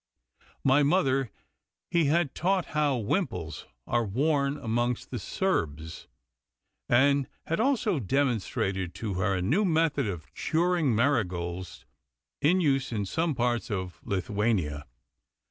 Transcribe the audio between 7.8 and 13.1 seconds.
demonstrated to her a new method of curing marigolds in use in